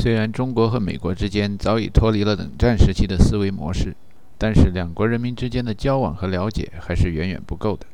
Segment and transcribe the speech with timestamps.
[0.00, 3.96] 虽然中国和美国之间早已脱离了冷战时期的思维模式，
[4.38, 7.84] 但是两国人民之间的交往和了解还是远远不够的。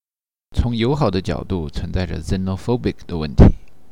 [0.54, 3.46] 从友好的角度，存在着 xenophobic 的问题；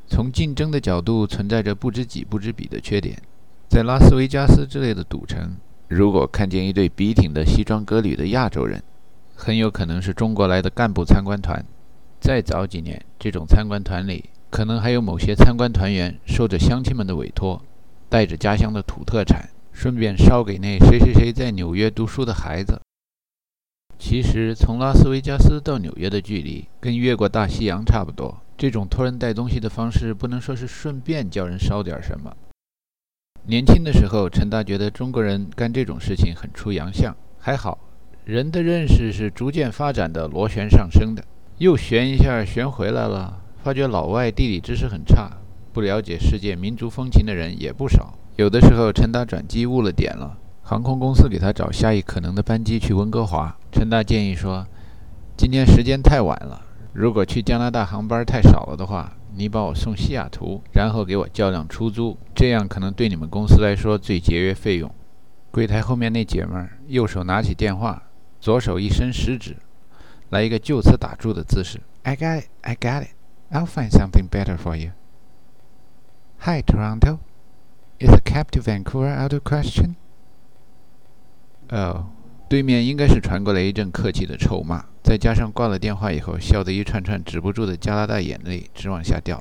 [0.07, 3.17] 从竞争的角度，存在着不知己不知彼的缺点。
[3.71, 5.57] 在拉斯维加斯之类的赌城，
[5.89, 8.83] 如果看见一对笔挺的西装革履的亚洲人，
[9.35, 11.65] 很有可能是中国来的干部参观团。
[12.21, 17.61] 再早几年，这种参观团里可能还有某些参观团员受着乡亲们的委托，
[18.13, 22.79] 带着家乡的土特产，顺便捎给那谁谁谁在纽约读书的孩子。
[23.99, 28.39] 其实，从拉斯维加斯到纽约的距离跟越过大西洋差不多。
[28.59, 32.31] 这种托人带东西的方式，不能说是顺便叫人捎点什么。
[33.47, 37.17] 年轻的时候，陈达觉得中国人干这种事情很出洋相。
[37.39, 37.79] 还好，
[38.27, 41.25] 人的认识是逐渐发展的，螺旋上升的。
[41.57, 45.31] 又旋一下，旋回来了，发觉老外地理知识很差，
[45.73, 48.15] 不了解世界民族风情的人也不少。
[48.37, 53.57] 有的时候，陈达转机误了点了，航空公司给他找下一可能的班机去温哥华。
[53.71, 54.67] 陈达建议说
[55.37, 64.95] ：“今天时间太晚了，如果去加拿大航班太少了的话。”你把我送西雅图，然后给我叫辆出租，这样可能对你们公司来说最节约费用。
[65.51, 68.03] 柜台后面那姐们儿右手拿起电话，
[68.39, 69.57] 左手一伸食指，
[70.29, 71.81] 来一个就此打住的姿势。
[72.03, 73.15] I got it, I got it.
[73.51, 74.91] I'll find something better for you.
[76.45, 77.21] Hi, Toronto.
[78.01, 79.95] Is a cab to Vancouver out of question?
[81.71, 82.07] Oh，，
[82.49, 84.87] 对面应该是传过来一阵客气的臭骂。
[85.05, 89.41] 再加上挂了电话以后笑得一串串止不住的加拿大眼泪直往下掉，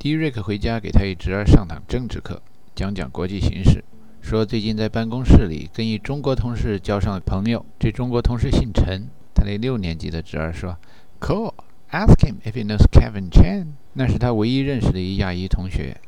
[0.00, 2.42] 迪瑞克回家给他一侄儿上堂政治课，
[2.74, 3.84] 讲讲国际形势，
[4.20, 9.08] 说最近在办公室里跟一中国同事交上了朋友，这中国同事姓陈。
[9.32, 10.76] 他那六年级的侄儿说
[11.20, 11.54] ：“Cool,
[11.92, 16.00] ask him if he knows Kevin Chan。”那是他唯一认识的一亚裔同学。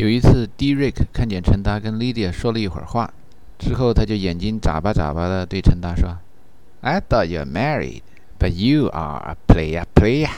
[0.00, 3.12] 有一次，迪瑞克看见陈达跟 Lydia 说了一会儿话，
[3.58, 6.16] 之后他就眼睛眨巴眨巴的对陈达说。
[6.80, 8.00] I thought you're married,
[8.38, 10.30] but you are a player, player.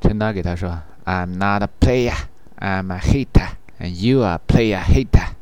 [0.00, 2.14] 陈达给他说：“I'm not a player,
[2.60, 3.48] I'm a hater,
[3.80, 5.32] and you are player hater.”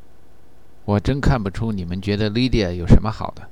[0.87, 3.47] 我真看不出你们觉得 Lydia 有什么好的，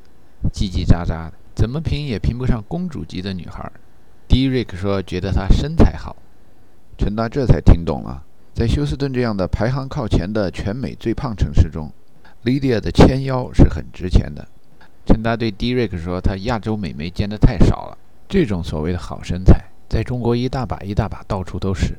[0.51, 3.71] 叽叽喳喳的，怎么评也评不上公主级的女孩。
[4.31, 6.17] Derek 说觉得她身材好，
[6.97, 8.23] 陈达这才听懂了，
[8.55, 11.91] 在休斯顿这样的排行靠前的全美最胖城市中
[12.45, 14.47] ，Lydia 的纤腰是很值钱的。
[15.05, 17.99] 陈达对迪瑞克说：“他亚洲美眉见得太少了，
[18.29, 21.99] 这种所谓的好身材，在中国一大把一大把，到处都是。”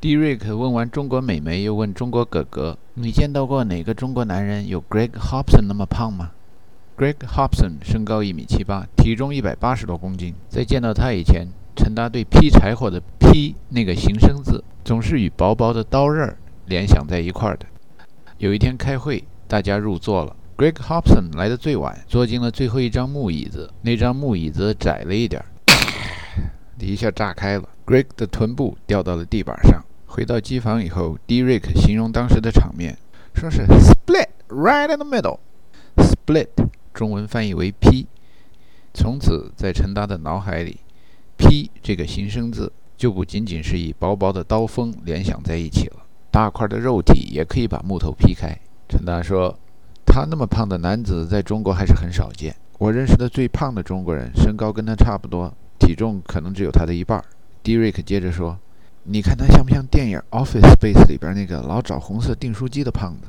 [0.00, 6.30] 迪瑞克问完中国美眉，又问中国哥哥：“你见到过哪个中国男人有 Greg Hobson 那么胖吗
[6.96, 10.34] ？”Greg Hobson 身高一米七八，体重一百八十多公斤。
[10.48, 17.66] 在见到他以前，陈达对劈柴火的“劈”那个形声字，总是与薄薄的刀刃联想在一块儿的。
[18.38, 20.36] 有一天开会，大家入座了。
[20.56, 23.72] Greg Hobson 来的最晚，坐进了最后一张木椅子。
[23.82, 25.46] 那张木椅子窄了一点儿，
[26.78, 27.68] 一下炸开了。
[27.86, 29.82] Greg 的臀部掉到了地板上。
[30.06, 32.98] 回到机房以后，Derek 形容当时的场面，
[33.34, 35.38] 说是 “split right in the middle”。
[35.96, 36.48] split
[36.92, 38.06] 中文翻译为劈。
[38.92, 40.80] 从此，在陈达的脑海里
[41.38, 42.70] ，“劈”这个形声字
[43.02, 45.96] 就不仅仅是以薄薄的刀锋联想在一起了。
[46.30, 48.56] 大块的肉体也可以把木头劈开。
[48.88, 49.58] 陈达说。
[50.06, 52.54] 他那么胖的男子在中国还是很少见。
[52.78, 57.20] 我认识的最胖的中国人，身高跟他差不多，体重可能只有他的一半。
[57.60, 58.56] 迪瑞克接着说
[59.02, 63.26] ：“你看他像不像电影《Office Space》里边那个老找红色订书机的胖子？”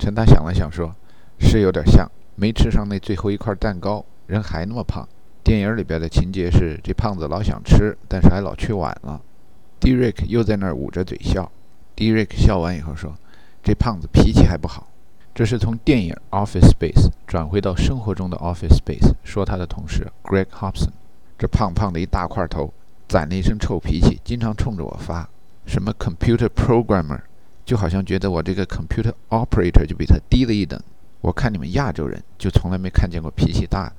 [0.00, 0.92] 陈达想了想说
[1.38, 5.06] ：“是有点像，没吃上那最后一块蛋糕，人还那么胖。
[5.42, 9.20] 电影里边的情节是这胖子老想吃，但是还老去晚了。”
[9.80, 11.50] 迪瑞克又在那儿捂着嘴笑。
[11.94, 13.12] 迪瑞克笑完以后说
[13.62, 14.88] ：“这胖子脾气还不好。”
[15.34, 16.14] 这是从电影
[16.44, 20.90] 《Office Space》转回到生活中的《Office Space》，说他的同事 Greg Hobson，
[21.38, 22.72] 这胖胖的一大块头，
[23.08, 25.26] 攒了一身臭脾气，经常冲着我发
[25.64, 27.20] 什么 “computer programmer”，
[27.64, 30.78] 就好像觉得我这个 “computer operator” 就比他低了一等。
[31.22, 33.94] 我看你们亚洲人就从来没看见过脾气大的，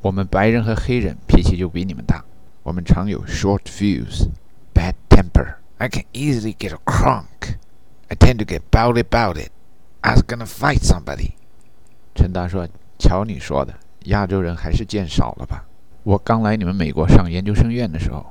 [0.00, 2.24] 我们白人和黑人脾气就比你们大，
[2.62, 4.28] 我们常有 short fuse、
[4.74, 5.56] bad temper。
[5.78, 7.56] I can easily get a crunk.
[8.08, 9.48] I tend to get bowdy bowdy.
[10.00, 11.32] I was gonna fight somebody。
[12.14, 15.64] 陈达说：“瞧你说的，亚洲人还是见少了吧？
[16.04, 18.24] 我刚来你们美国上研究生院的时候，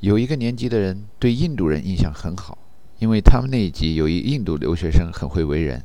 [0.00, 2.56] 有一个年级的人对印度人印象很好，
[2.98, 5.84] 因为他们那一级有一印度留学生很会为人。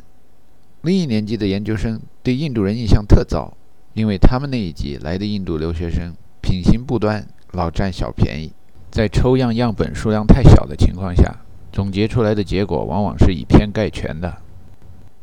[0.81, 3.55] 另一年级的研究生对印度人印象特糟，
[3.95, 8.51] 因为他们那一级来的印度留学生品行不端，老占小便宜。
[8.91, 11.33] 在抽样样本数量太小的情况下，
[11.71, 14.37] 总结出来的结果往往是以偏概全的。”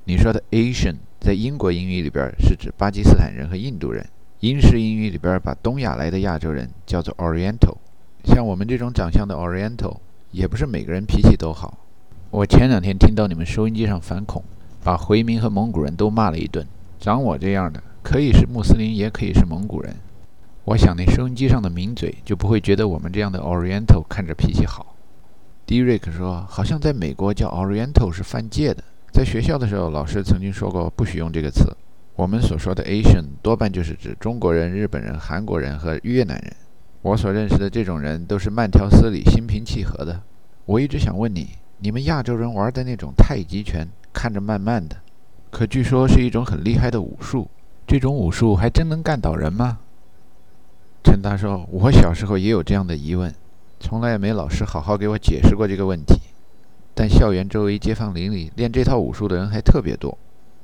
[0.04, 4.04] 你说的 Asian 在英国英语里边是指巴基斯坦人和印度人，
[4.40, 7.76] 英式英语里边把东亚来的亚洲人叫做 Oriental。
[8.24, 9.98] 像我们这种长相的 Oriental，
[10.30, 11.78] 也不是每个人脾气都好。
[12.30, 14.42] 我前两天听到你们收音机上反恐，
[14.82, 16.66] 把回民和蒙古人都骂了一顿。
[16.98, 19.94] 长我这样的，可以是穆斯林，也可以是蒙古人。
[20.64, 24.94] 我想那收音机上的名嘴就不会觉得我们这样的 Oriental 看着脾气好。
[25.66, 28.82] Derek 说，好像在美国叫 Oriental 是犯戒的。
[29.12, 31.76] 在学校的时候，老师曾经说过不许用这个词。
[32.14, 36.52] 我们所说的 Asian 多半就是指中国人、日本人、韩国人和越南人。
[37.00, 40.20] 我所认识的这种人都是慢条斯理、心平气和的。
[40.66, 44.96] 我一直想问你，你们亚洲人玩的那种太极拳，看着慢慢的，
[45.50, 47.50] 可据说是一种很厉害的武术。
[47.92, 49.78] 这种武术还真能干倒人吗？
[51.04, 53.34] 陈达说：“我小时候也有这样的疑问，
[53.80, 56.14] 从来也没老师好好给我解释过这个问题。”
[56.96, 60.16] 但校园周围街坊邻里练这套武术的人还特别多。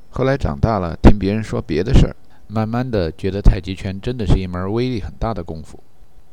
[0.08, 2.16] 后来长大了，听别人说别的事儿，
[2.46, 5.78] 慢慢的觉得太极拳真的是一门威力很大的功夫。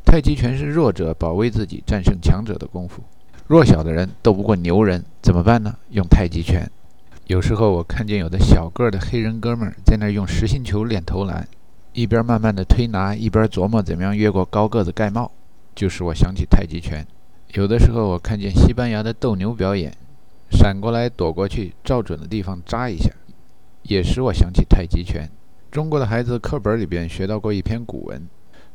[0.06, 3.03] 太极拳是弱者保卫自己、战胜强者的功夫。
[3.47, 5.75] 弱小的人斗不过牛人，怎么办呢？
[5.89, 6.71] 用太极拳。
[7.27, 11.48] 有时候我看见有的小个的黑人哥们儿在那儿用实心球练投篮，
[11.92, 15.31] 一边慢慢的推拿，一边琢磨怎么样越过高个子盖帽，
[15.74, 17.04] 就使我想起太极拳。
[17.54, 19.92] 有的时候，我看见西班牙的斗牛表演，
[20.51, 23.10] 闪过来躲过去，照准的地方扎一下，
[23.81, 25.28] 也使我想起太极拳。
[25.71, 28.21] 中国的孩子课本里边学到过一篇古文，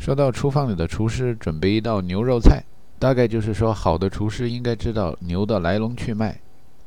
[0.01, 2.65] 说到厨房里的厨师准备一道牛肉菜，
[2.99, 6.41] 大概就是说，好的厨师应该知道牛的来龙去脉、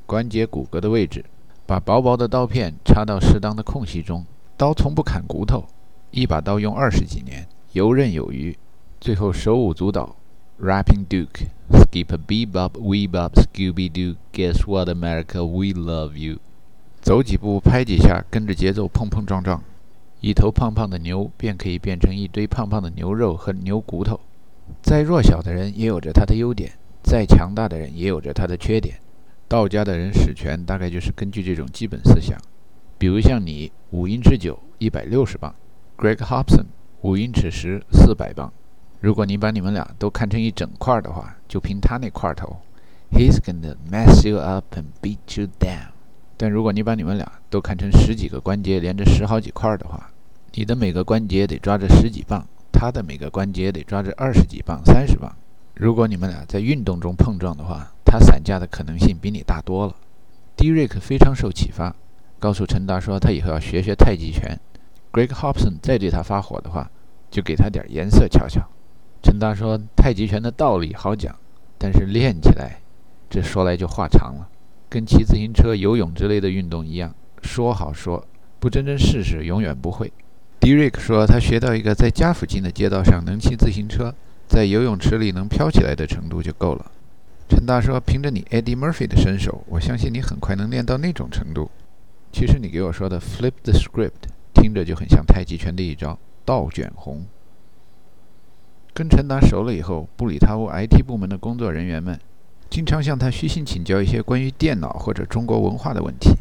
[0.05, 1.23] 关节骨骼的位置，
[1.65, 4.25] 把薄薄的刀片插到适当的空隙中，
[4.57, 5.65] 刀从不砍骨头，
[6.11, 8.57] 一把刀用二十几年，游刃有余，
[8.99, 10.15] 最后手舞足蹈。
[10.61, 14.15] Rapping Duke, skip a bebop, weebop, Scooby Doo.
[14.31, 15.43] Guess what, America?
[15.43, 16.37] We love you.
[17.01, 19.61] 走几步，拍几下，跟着节奏碰碰撞撞，
[20.21, 24.19] 一头胖胖的牛便可以变成一堆胖胖的牛肉和牛骨头。
[24.81, 26.71] 再弱小的人也有着他的优点，
[27.01, 28.99] 再强大的人也有着他的缺点。
[29.47, 32.37] 道家的人使拳大概就是根据这种基本思想。
[32.97, 35.53] 比如像你，五英尺九，一百六十磅
[35.97, 36.65] ；Greg Hobson，
[37.01, 38.51] 五英尺十，四百磅。
[39.01, 42.57] 如果你把你们俩都看成一整块的话，就凭他那块头
[43.11, 45.89] ，He's gonna mess you up and beat you down。
[46.37, 50.09] 但如果你把你们俩都看成十几个关节连着十好几块的话，
[50.53, 55.35] 你的每个关节得抓着十几磅，他的每个关节得抓着二十几磅、三十磅。
[55.75, 59.95] 如果你们俩在运动中碰撞的话，他散架的可能性比你大多了。
[60.55, 61.95] Derek 非常受启发，
[62.37, 64.59] 告诉陈达说他以后要学学太极拳。
[65.11, 66.91] Greg Hobson 再对他发火的话，
[67.31, 68.69] 就给他点颜色瞧瞧。
[69.23, 71.35] 陈达说：“太极拳的道理好讲，
[71.79, 72.81] 但是练起来，
[73.31, 74.47] 这说来就话长了，
[74.91, 78.23] 跟骑自行车、游泳之类的运动一样，说好说，
[78.59, 80.13] 不真真试试，永远不会。”
[80.61, 84.13] Derek 说：“他学到一个在家附近的街道上能骑自行车，
[84.47, 86.91] 在游泳池里能飘起来的程度就够了。”
[87.55, 91.69] 陈达说：“凭着你 Eddie Murphy 的身手，我相信你很快能练到那种程度。
[92.31, 97.27] 其实你给我说的 Flip the script，听着就很像太极拳的一招倒卷红。”
[98.91, 102.19] 跟陈达熟了以后，布里塔屋 IT 部门的工作人员们
[102.71, 106.31] 经常向他虚心请教一些关于电脑或者中国文化的问题。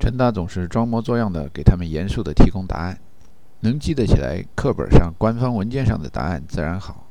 [0.00, 2.98] 陈达总是装模作样的给他们严肃地提供答案，
[3.60, 7.06] 能记得起来课本上、官方文件上的答案自然好。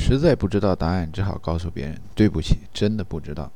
[0.00, 3.50] 实在不知道答案，只好告诉别人：“对不起，真的不知道。”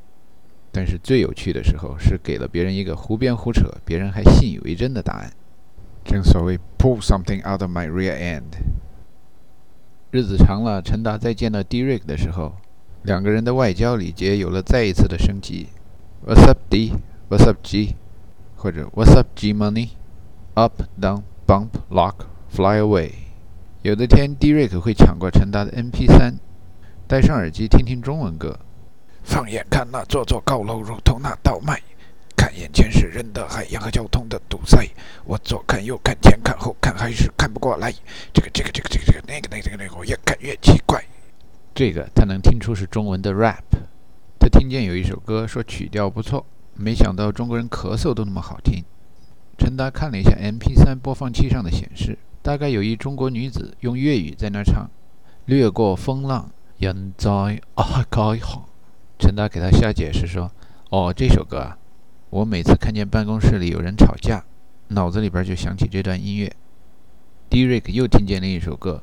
[0.73, 5.33] 但是最有趣的时候是给了别人一个胡编胡扯、别人还信以为真的答案。
[6.05, 8.43] 正所谓 “pull something out of my rear end”。
[10.11, 12.57] 日子长了，陈达再见到 Derek 的时候，
[13.03, 15.69] 两个人的外交礼节有了再一次的升级。
[16.27, 16.93] What's up, D?
[17.31, 17.95] What's up, G?
[18.57, 19.91] 或者 What's up, G Money?
[20.55, 23.22] Up, down, bump, lock, fly away。
[23.83, 26.35] 有的天，Derek 会抢过陈达的 MP3，
[27.09, 28.57] 戴上耳机听听中文歌。
[29.25, 31.83] 放眼看那座座高楼，如同那道脉。
[32.37, 34.89] 看眼前是人的海洋和交通的堵塞，
[35.25, 37.93] 我左看右看前看后看还是看不过来。
[38.33, 41.05] 这个这个这个这个这个那个那个那个，我越看越奇怪。
[41.75, 43.65] 这个他能听出是中文的 rap。
[44.39, 46.47] 他听见有一首歌说曲调不错，
[46.77, 48.85] 没想到中国人咳嗽都那么好听。
[49.59, 54.91] 陈达看了一下 MP3 播放器上的显示，大概有一中国女子用粤语在那唱
[55.47, 57.31] ：“掠过风浪，人在
[57.77, 58.05] 阿海
[58.41, 58.69] 好。”
[59.17, 60.51] 陈达给他瞎解释说
[60.91, 61.79] ：“哦，这首歌啊。”
[62.31, 64.43] 我每次看见办公室里有人吵架，
[64.89, 66.53] 脑子里边就想起这段音乐。
[67.51, 69.03] Derek 又听见了一首歌，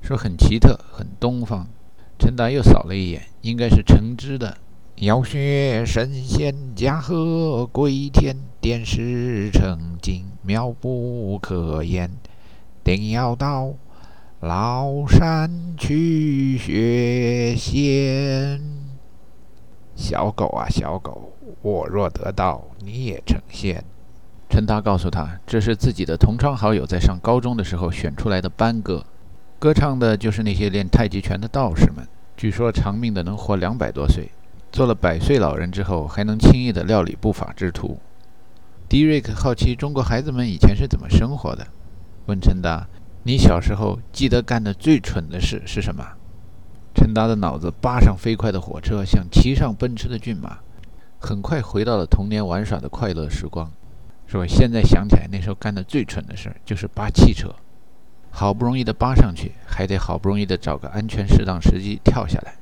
[0.00, 1.66] 说很奇特，很东方。
[2.18, 4.56] 陈达又扫了一眼，应该是橙汁的
[4.96, 12.10] 要学神仙驾鹤归天，点石成金妙不可言，
[12.82, 13.74] 定要到
[14.40, 18.60] 崂山去学仙。
[19.94, 23.84] 小狗啊，小狗，我若得道，你也成仙。
[24.48, 29.04] 陈达告诉他，这是自己的同窗好友在上高中的时候选出来的班歌，
[29.58, 32.08] 歌唱的就是那些练太极拳的道士们。
[32.36, 34.30] 据说长命的能活两百多岁，
[34.72, 38.00] 做了百岁老人之后还能轻易的料理不法之徒。
[38.88, 41.66] 迪瑞克好奇中国孩子们以前是怎么生活的，
[42.30, 42.86] 问陈达
[43.26, 46.06] ：“你小时候记得干的最蠢的事是什么？”
[46.94, 50.58] 陈达的脑子扒上飞快的火车，像骑上奔驰的骏马，
[51.18, 53.68] 很快回到了童年玩耍的快乐时光。
[54.28, 57.52] 说现在想起来，那时候干的最蠢的事就是扒汽车，
[58.30, 62.54] 好不容易的扒上去，还得好不容易的找个安全适当时机跳下来。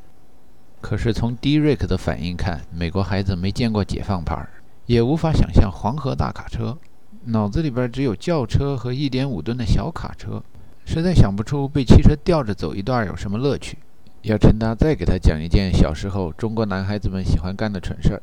[0.81, 4.49] 可是从迪瑞克的反应看，美国孩子没见过解放牌，
[4.87, 6.79] 也无法想象黄河大卡车，
[7.25, 10.43] 脑子里边只有轿车和一点五吨的小卡车，
[10.85, 13.79] 实在想不出被汽车吊着走一段有什么乐趣。
[14.23, 18.23] 要陈达再给他讲一件小时候中国男孩子们喜欢干的蠢事儿。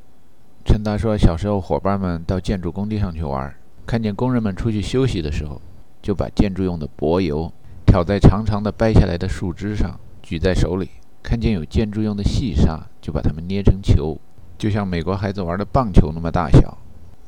[0.66, 3.54] 陈达说：“小时候，伙伴们到建筑工地上去玩，
[3.86, 5.62] 看见工人们出去休息的时候，
[6.02, 7.52] 就把建筑用的柏油
[7.86, 10.88] 挑在长长的掰下来的树枝上，举在手里；
[11.22, 14.20] 看见有建筑用的细沙，就把它们捏成球，
[14.58, 16.76] 就像美国孩子玩的棒球那么大小，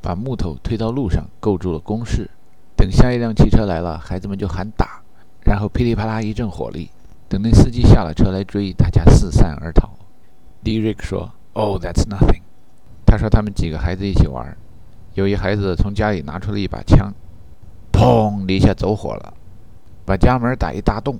[0.08, 2.32] 把木头推到路上，构筑了工事。
[2.78, 5.02] 等下一辆汽车来了，孩子们就喊打，
[5.44, 6.90] 然后噼里啪啦一阵火力。
[7.28, 9.90] 等那司机下了车来追，大家四散而逃。”
[10.64, 12.40] d r i c k 说：“Oh, that's nothing。”
[13.06, 14.58] 他说：“他们几个孩子一起玩，
[15.16, 17.14] 有一孩子从家里拿出了一把枪，
[17.92, 19.34] 砰的一下走火了，
[20.06, 21.20] 把家门打一大洞。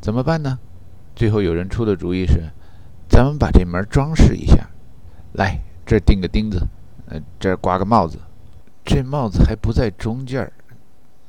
[0.00, 0.58] 怎么办呢？
[1.14, 2.50] 最后有人出的主意是：
[3.08, 4.68] 咱们把这门装饰一下，
[5.34, 6.66] 来这儿钉个钉子，
[7.08, 8.18] 呃，这儿挂个帽子。
[8.84, 10.52] 这帽子还不在中间儿，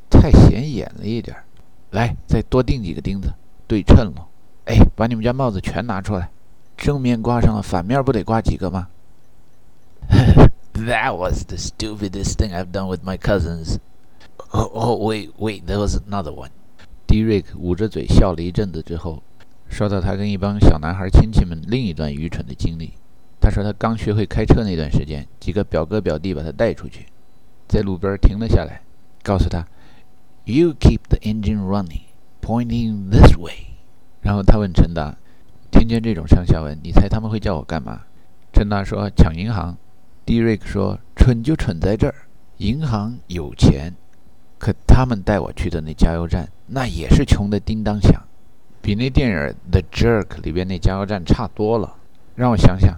[0.10, 1.44] 太显眼了一点儿。
[1.92, 3.34] 来，再多钉几个钉子，
[3.68, 4.28] 对称了。
[4.66, 6.30] 哎，把你们家帽子全拿出来，
[6.78, 8.88] 正面挂上了，反面不得挂几个吗？”
[10.74, 13.78] that was the stupidest thing I've done with my cousins.
[14.52, 16.50] Oh, oh wait, wait, there was another one.
[17.06, 19.22] 迪瑞克捂着嘴笑了一阵子之后，
[19.68, 22.94] 说到他跟一帮小男孩亲戚们另一段愚蠢的经历。
[23.50, 27.08] 他说他刚学会开车那段时间，几个表哥表弟把他带出去，
[27.68, 28.82] 在路边停了下来，
[29.24, 29.66] 告诉他
[30.46, 32.04] ：“You keep the engine running,
[32.44, 33.74] pointing this way。”
[34.22, 35.18] 然后他问陈达
[35.72, 38.02] ：“听见这种上下文，你猜他们会叫我干嘛？”
[38.54, 39.76] 陈达说：“抢银行。”
[40.28, 42.14] 迪瑞克说：“蠢就蠢在这儿，
[42.58, 43.96] 银行有钱，
[44.60, 48.22] 可他们带我去的那加油站，那也是穷的叮当响，
[48.80, 49.38] 比那电影
[49.72, 51.96] 《The Jerk》里边那加油站差多了。
[52.36, 52.96] 让我想想，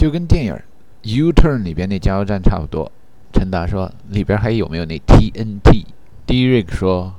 [0.00, 0.54] 就跟电影
[1.02, 2.90] 《U-Turn》里边那加油站差不多。”
[3.34, 5.84] 陈达说：“里边还有没有那 TNT？”
[6.24, 7.12] d r i c k 说：“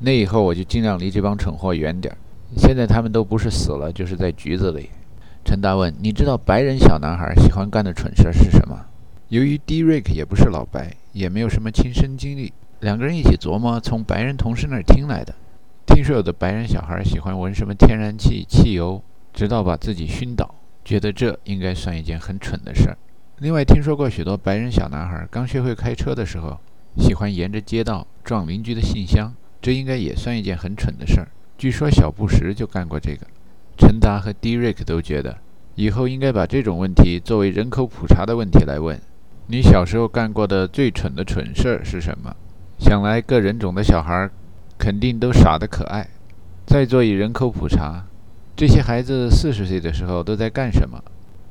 [0.00, 2.16] 那以后我就尽量离这帮蠢货远点儿。
[2.56, 4.88] 现在他们都不是死了，就是在局子里。”
[5.44, 8.80] 陈达问：“你知道白人小男孩喜欢干的蠢事是什么？”
[9.28, 15.34] 由于 d r i c k 也不是老白，也没有什么亲身经历，两个人一起琢磨，从白人同事那儿听来的。
[15.86, 19.02] 听说有的白人小孩喜欢闻什么天然气、汽油，
[19.34, 22.96] 直到把自己熏倒，觉得这应该算一件很蠢的事儿。
[23.38, 26.58] 另外，听说过许多白人小男孩刚学会开车的时候，
[26.96, 31.28] 喜欢沿着街道撞邻居的信箱，这应该也算一件很蠢的事儿。
[31.56, 33.26] 据说小布什就干过这个。
[33.78, 35.38] 陈达和迪瑞克都觉得，
[35.74, 39.00] 以后应该把这种问题作为人口普查的问题来问。
[39.46, 42.34] 你小时候干过的最蠢的蠢事儿是什么？
[42.78, 44.28] 想来各人种的小孩
[44.78, 46.08] 肯定都傻得可爱。
[46.66, 48.06] 再做一人口普查，
[48.54, 51.02] 这些孩子四十岁的时候都在干什么？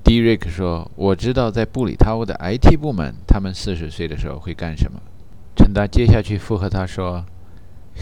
[0.03, 4.99] 迪瑞克说：“我知道，在布里塔乌的 IT 部门，他们四十岁的时候会干什么。”
[5.55, 7.25] 陈达接下去附和他说：“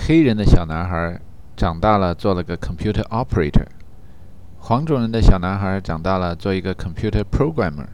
[0.08, 1.20] 黑人的小男孩
[1.58, 3.66] 长大了做了个 computer operator，
[4.60, 7.88] 黄种人的小男孩长大了做一个 computer programmer。”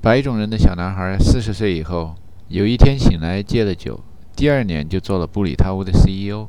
[0.00, 2.14] 白种人的小男孩四十岁以后，
[2.48, 4.00] 有一天醒来戒了酒，
[4.34, 6.48] 第二年就做了布里塔乌的 CEO。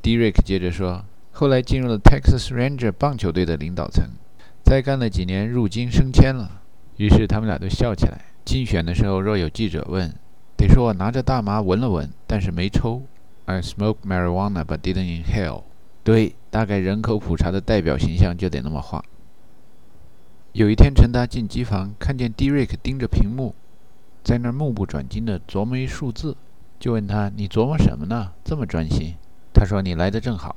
[0.00, 1.04] 迪瑞克接着说，
[1.36, 4.04] 后来进入了 Texas Ranger 棒球队的领导层，
[4.64, 6.62] 再干了几年入京升迁了。
[6.96, 8.20] 于是他们俩都笑起来。
[8.44, 10.14] 竞选的时候，若有记者问，
[10.56, 13.02] 得说我拿着大麻闻了闻，但是没抽。
[13.46, 15.64] I smoke marijuana but didn't inhale。
[16.04, 19.04] 对，大概人口普查的代表形象就得那么画。
[20.52, 23.56] 有一天，陈达进机房，看见迪瑞克盯着屏幕，
[24.22, 26.36] 在那儿目不转睛地琢磨一数字，
[26.78, 28.30] 就问他：“你琢磨什么呢？
[28.44, 29.16] 这么专心？”
[29.52, 30.54] 他说：“你来的正好。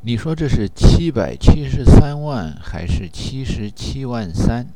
[0.00, 4.66] 你说这是七百七十三万还是七十七万三？”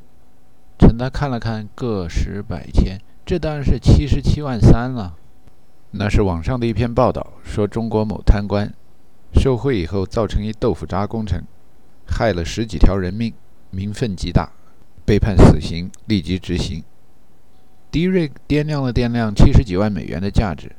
[0.78, 5.14] 陈陈达看了看，个十百千，这当然是七十七万三了。
[5.92, 8.70] 那是网上的一篇报道，说中国某贪官
[9.32, 11.42] 受贿以后造成一豆腐渣工程，
[12.06, 13.32] 害了十几条人命，
[13.70, 14.52] 民愤极大，
[15.06, 16.84] 被判死刑，立即执行。
[17.90, 20.72] 迪瑞掂量了掂量七十几万美元的价值，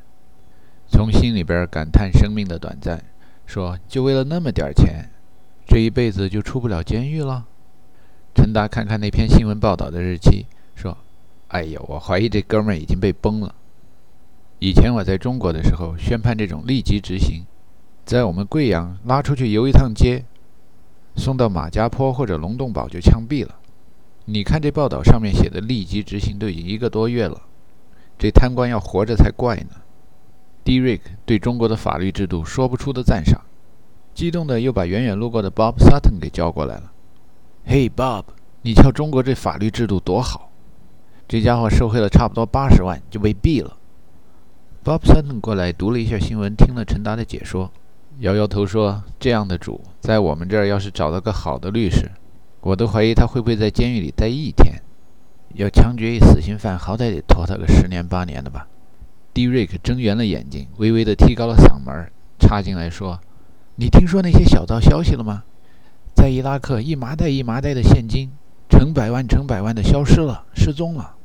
[0.88, 3.04] 从心里边感叹生命的短暂，
[3.46, 5.10] 说：“就为了那么点钱，
[5.66, 7.46] 这一辈子就出不了监狱了。”
[8.34, 10.98] 陈达看看那篇新闻报道的日期，说
[11.50, 13.54] ：“哎呀，我怀疑这哥们儿已经被崩了。
[14.60, 17.46] 以前我在中国的时候，宣判这种立即执行，
[18.06, 20.24] 在我们贵阳拉出去游一趟街，
[21.16, 23.60] 送到马家坡或者龙洞堡就枪毙了。
[24.26, 27.42] 你看这报道上面写的立即执行都已经一个多月了，
[28.18, 29.82] 这贪官要活着才怪呢。”
[30.63, 33.41] D r i c k 对中国的法律制度说不出的赞赏，
[34.13, 36.91] 激动的又把远远路过的 Bob Sutton 给叫过来了。
[37.65, 38.24] 嘿，Bob，
[38.62, 40.50] 你瞧中国这法律制度多好！
[41.27, 43.77] 这家伙受贿了差不多八十万就被毙了。
[44.84, 47.72] Bob Sutton 过来读了一下新闻，听了陈达的解说，
[48.20, 52.12] 摇摇头说：“这样的主，在我们这儿要是找到个好的律师，
[52.62, 54.82] 我都怀疑他会不会在监狱里待一天。
[55.55, 58.67] 要枪决一死刑犯，好歹得拖他个十年八年的吧。”
[59.34, 63.20] Drik 睁圆了眼睛，微微的提高了嗓门，插进来说
[63.75, 65.44] ：“你听说那些小道消息了吗？”
[66.16, 68.30] 在伊拉克，一麻袋一麻袋的现金，
[68.70, 71.16] 成百万成百万的消失了，失踪了。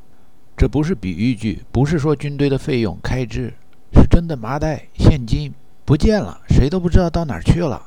[0.57, 3.53] 这不是比喻句，不是说军队的费用开支，
[3.93, 5.53] 是真的麻袋现金
[5.85, 7.81] 不见了，谁都不知道到哪儿去了。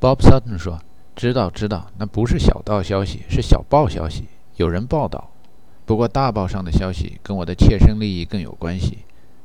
[0.00, 0.80] Bob Sutton 说
[1.16, 4.24] ：“知道，知道，那不是小道消息，是小报消息，
[4.56, 5.30] 有人报道。
[5.86, 8.98] 不过大报上的消息跟我的切身利益更有关系，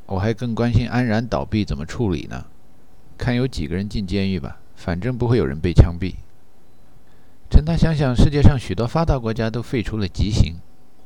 [0.05, 2.46] 我还更关心安然倒闭怎么处理呢？
[3.17, 6.13] 看有几个人进监狱吧。”反正不会有人被枪毙。
[7.50, 10.55] 陈达想想，世界上许多发达国家都废除了极刑，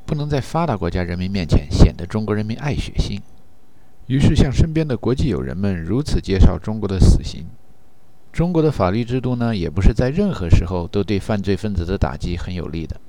[0.05, 3.19] 不能在发达国家人民面前显得中国人民爱血腥，
[4.05, 7.47] 于是向身边的国际友人们如此介绍中国的死刑。
[8.31, 13.01] 中国的法律制度呢，也不是在任何时候都对犯罪分子的打击很有利的。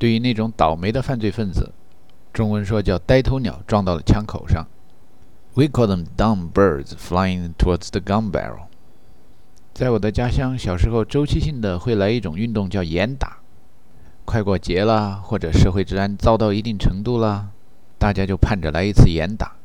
[0.00, 1.74] 对于那种倒霉的犯罪分子，
[2.32, 4.66] 中文说叫呆头鸟撞到了枪口上。
[5.52, 8.68] We call them dumb birds flying towards the gun barrel.
[9.74, 13.40] 在我的家乡，小时候周期性的会来一种运动，叫严打。
[14.24, 17.50] 快过节了，或者社会治安糟到一定程度了，
[17.98, 19.56] 大家就盼着来一次严打。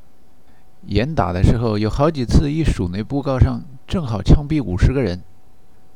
[0.85, 5.21] 严打的时候，有好几次一数那布告上正好枪毙五十个人。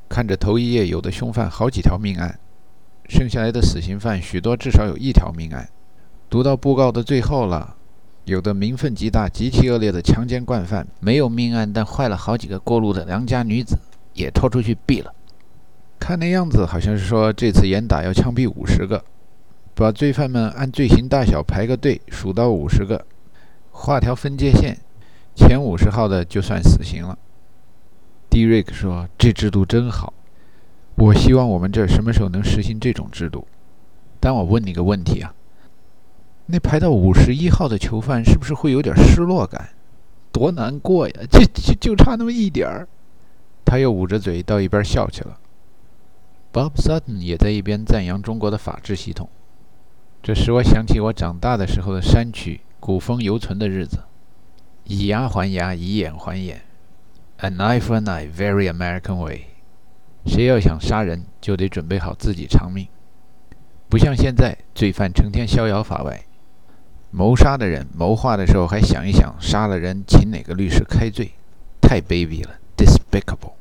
[0.08, 2.39] 看着头一页有的凶犯好几条命案，
[3.10, 5.67] 剩下来的死刑犯许多至少有一条命案。
[6.30, 7.76] 读到布告的最后了，
[8.24, 13.78] 有的民愤极大、极其恶劣的强奸惯犯，没有命案，但坏了好几个过路的良家女子。
[14.15, 15.13] 也拖出去毙了。
[15.98, 19.02] 看那样子，好像是说这次严打要枪毙五十个，
[19.74, 23.06] 把罪犯们按罪行大小排个队，数到五十个，
[23.72, 24.78] 画条分界线，
[25.36, 27.17] 前五十号的就算死刑了。
[28.30, 30.12] 迪瑞克说：“这制度真好，
[31.00, 33.48] 我希望我们这什么时候能实行这种制度。”
[34.20, 35.34] 但我问你个问题啊，
[36.48, 39.70] 那排到五十一号的囚犯是不是会有点失落感？
[40.32, 41.14] 多难过呀！
[41.32, 42.88] 就就就差那么一点儿。
[43.64, 45.40] 他又捂着嘴到一边笑去了。
[46.52, 49.30] Bob Sutton 也在一边赞扬中国的法治系统，
[50.22, 54.00] 这使我想起我长大的时候的山区，古风犹存的日子。
[54.86, 56.62] 以牙还牙，以眼还眼
[57.40, 59.49] ，an eye for an eye，very American way。
[60.26, 62.88] 谁要想杀人，就得准备好自己偿命，
[63.90, 66.24] 不像现在，罪犯成天逍遥法外。
[67.12, 71.32] 谋杀的人谋划的时候还想一想，杀了人请哪个律师开罪，
[71.82, 73.54] 太卑鄙了，despicable。